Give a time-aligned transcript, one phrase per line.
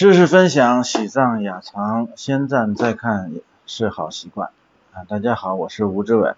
[0.00, 3.32] 知识分享，喜藏雅藏，先赞再看
[3.66, 4.48] 是好习惯
[4.94, 5.04] 啊！
[5.06, 6.32] 大家好，我是吴志伟，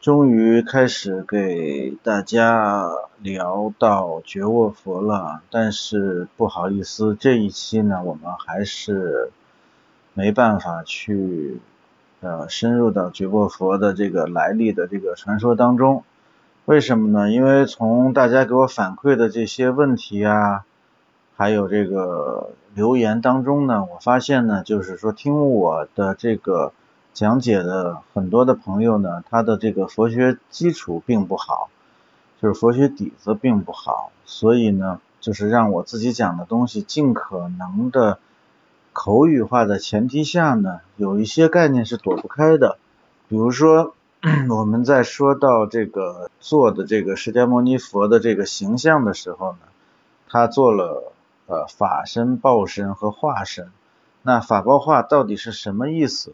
[0.00, 2.88] 终于开始给大家
[3.18, 9.30] 聊到觉卧佛了，但是不好意思，这一期呢，我们还是
[10.14, 11.60] 没办法去
[12.22, 16.04] 呃深入到觉卧佛的这个来历的这个传说当中。
[16.64, 17.30] 为什么呢？
[17.30, 20.64] 因为从大家给我反馈的这些问题啊，
[21.42, 26.72] 还有这个留言当中呢，我发现呢，就是说听我的这个
[27.12, 31.68] 讲解的很多的朋友呢，他的这个佛学基础并不好，
[32.40, 38.20] 就是佛学底子并不好，所以呢，就是让我自己讲的东西尽可能的
[38.92, 42.78] 口语化的前提下呢，有一些概念是躲不开的，
[43.28, 43.96] 比如说。
[44.48, 49.58] 我们在说到这个做的这个释迦牟尼佛的这个形象的时候呢，
[50.28, 51.11] 他做了
[51.52, 53.70] 呃法身、报身和化身。
[54.22, 56.32] 那法报化到底是什么意思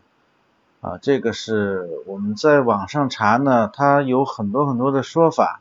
[0.81, 0.99] 啊？
[1.03, 5.61] 这个是我们在网上查呢，它有很多很多的说法。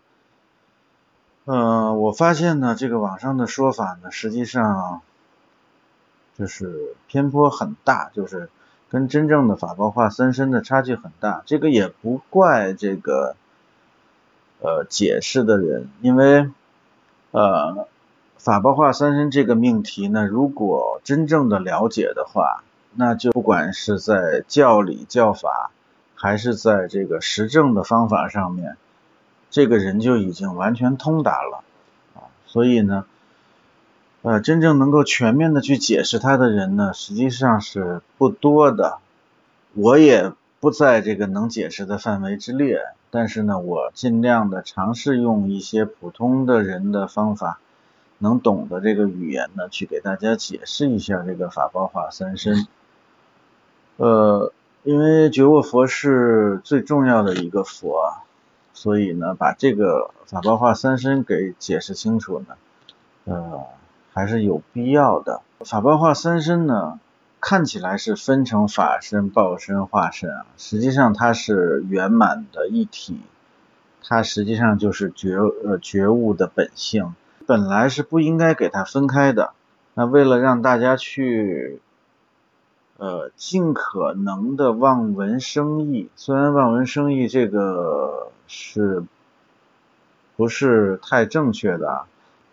[1.46, 5.02] 嗯，我发现呢，这个网上的说法呢，实际上
[6.38, 8.50] 就是偏颇很大，就是。
[8.90, 13.36] 跟真正的法报化三身的差距很大，这个也不怪这个
[14.62, 16.50] 呃解释的人，因为
[17.32, 17.86] 呃
[18.38, 22.64] 法报化三身这个命题呢，如果真正的了解的话，
[22.96, 25.72] 那就不管是在教理教法，
[26.16, 28.78] 还是在这个实证的方法上面，
[29.50, 31.64] 这个人就已经完全通达了
[32.16, 33.06] 啊，所以呢。
[34.24, 38.98] 呃，真正能够全面的去解释它的人呢，实际上是不多的。
[39.74, 47.60] 我也不在这个能解释的范围之列，但是呢，我尽量的尝试用一些普通的人的方法，
[48.20, 52.68] 能懂的这个语言呢，去给大家解释一下这个法报化三身。
[53.98, 54.52] 呃，
[54.84, 58.18] 因为觉悟佛是最重要的一个佛，
[58.74, 62.56] 所以呢，把这个法报化三身给解释清楚呢，
[63.26, 63.64] 呃。
[64.14, 65.42] 还是有必要的。
[65.60, 67.00] 法报化三身呢，
[67.40, 73.20] 看起来是分成法身、报身、化身啊，实际上它是圆满的一体，
[74.02, 77.14] 它实际上就是觉呃觉悟的本性，
[77.48, 79.54] 本来是不应该给它分开的。
[79.96, 81.80] 那为了让大家去
[82.98, 89.04] 呃尽可能的望文生义，虽然望文生义这个是
[90.36, 92.04] 不是太正确的？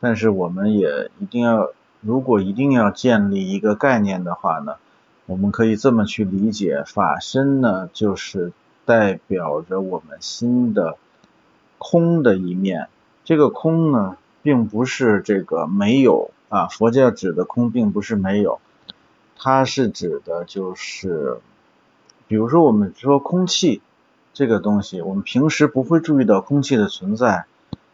[0.01, 4.77] 但是我们也一定要，如果一定要建立一个概念的话呢，
[5.27, 8.53] 我们可以这么去理解：法身呢，就是
[8.85, 10.97] 代表着我们心的
[11.79, 12.89] 空的一面。
[13.25, 18.61] 这个空呢，并不是这个没有啊，佛教指的空并不是没有，
[19.37, 21.39] 它是指的就是，
[22.29, 23.81] 比如说我们说空气
[24.35, 27.47] 这个东西，我们平时不会注意到空气的存在，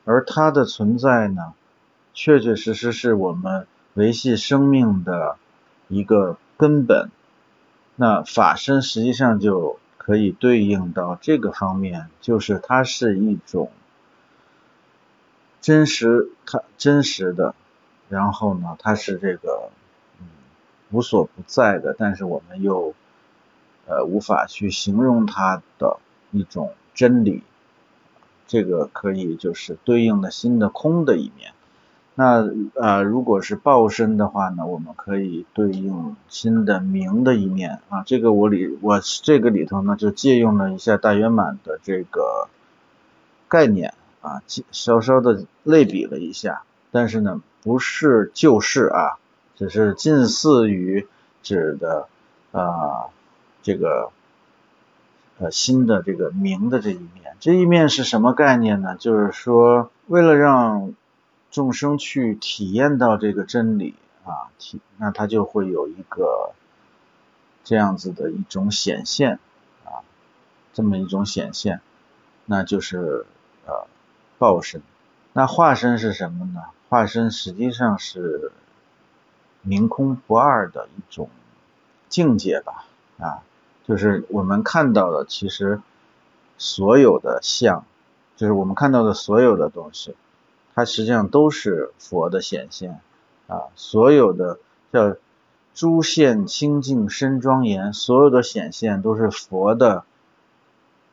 [0.05, 1.55] 而它的存在呢？
[2.13, 5.37] 确确实实是我们维系生命的
[5.87, 7.09] 一个根本。
[7.95, 13.71] 那法身实际上就可以对应到这个方面，就是它是一种
[15.61, 17.55] 真实，它真实的，
[18.09, 19.71] 然后呢，它是这个
[20.19, 20.27] 嗯
[20.91, 22.95] 无所不在的，但是我们又
[23.87, 25.99] 呃无法去形容它的
[26.31, 27.43] 一种真理。
[28.47, 31.53] 这个可以就是对应的心的空的一面。
[32.17, 32.45] 那
[32.75, 38.03] 呃，如果是报身的话呢，我们可以对应心的明的一面啊。
[38.05, 42.49] 这个我里我这个里头呢，就借用了一下大圆满的这个
[43.47, 46.63] 概念啊，稍稍的类比了一下。
[46.91, 49.19] 但是呢，不是就是啊，
[49.57, 51.07] 只是近似于
[51.43, 52.09] 指的
[52.53, 53.07] 啊
[53.63, 54.11] 这个
[55.39, 57.37] 呃新的这个明的这一面。
[57.39, 58.97] 这一面是什么概念呢？
[58.97, 60.95] 就是说，为了让
[61.51, 63.95] 众生去体验到这个真理
[64.25, 66.53] 啊，体那他就会有一个
[67.65, 69.39] 这样子的一种显现
[69.85, 70.05] 啊，
[70.75, 71.81] 这么一种显现，
[72.45, 73.25] 那就是
[73.65, 73.87] 呃
[74.41, 74.81] 报身。
[75.35, 76.63] 那化身是什么呢？
[76.89, 78.51] 化身实际上是
[79.61, 81.29] 明空不二的一种
[82.09, 82.87] 境界吧
[83.19, 83.45] 啊，
[83.87, 85.83] 就是我们看到的，其实
[86.57, 87.85] 所有的相，
[88.37, 90.17] 就是我们看到的所有的东西。
[90.75, 93.01] 它实际上都是佛的显现
[93.47, 94.59] 啊，所有的
[94.91, 95.17] 叫
[95.75, 100.05] 诸现清净身庄严，所有的显现都是佛的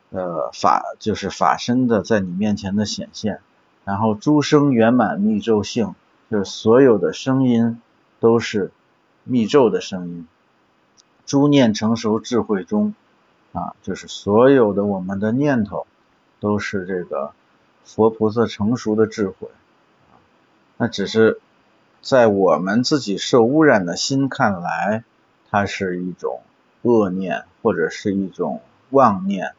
[0.09, 3.41] 呃法，就是法身的在你面前的显现。
[3.85, 5.95] 然后诸声圆满密咒性，
[6.29, 7.81] 就是所有的声音
[8.19, 8.71] 都是
[9.23, 10.27] 密咒的声音。
[11.25, 12.93] 诸念成熟智慧中，
[13.53, 15.87] 啊，就是所有的我们的念头
[16.39, 17.31] 都是这个
[17.83, 19.49] 佛菩萨成熟的智慧。
[20.77, 21.41] 那只是
[22.01, 25.03] 在我们自己受污染的心看来，
[25.49, 26.41] 它是一种
[26.81, 29.53] 恶念，或者是一种妄念，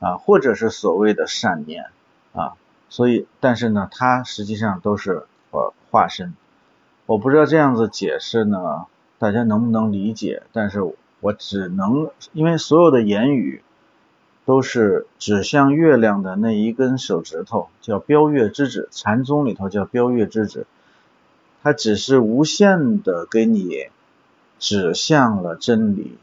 [0.00, 1.84] 啊，或者是所谓的善念，
[2.32, 2.54] 啊，
[2.88, 6.34] 所以，但是呢，它实际上都是呃化身。
[7.06, 8.86] 我不知道这样子解释呢，
[9.18, 10.42] 大家能不能理解？
[10.52, 10.80] 但是
[11.20, 13.62] 我只能，因为所有的言语
[14.46, 20.66] 都是指向月亮的那一根手指头，叫标月之指，禅宗里头叫标月之指，
[21.62, 23.88] 它只是无限的给你
[24.58, 26.16] 指向了真理，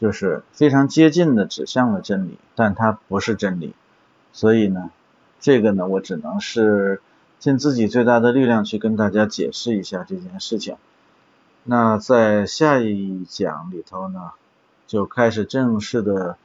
[0.00, 3.74] 就是非常接近的指向了真理，但它不是真理，
[4.32, 4.90] 所以呢，
[5.40, 7.00] 这个呢，我只能是
[7.38, 10.76] 尽自己最大的力量去跟大家解释一下这件事情。
[11.64, 14.30] 那在下一讲里头呢，
[14.86, 16.36] 就开始正式的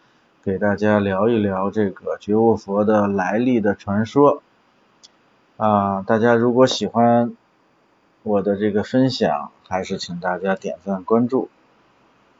[0.44, 4.42] 给大家聊一聊这个觉悟佛的来历的传说
[5.58, 6.02] 啊。
[6.02, 7.36] 大家如果喜欢
[8.24, 11.50] 我的这个分享，还是请大家点赞关注。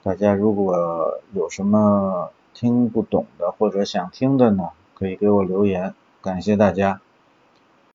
[0.04, 5.96] 大家如果有什么听不懂的或者想听的呢，可以给我留言。
[6.22, 7.00] 感谢大家。